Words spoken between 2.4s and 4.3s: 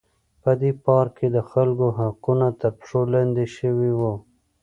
تر پښو لاندې شوي وو.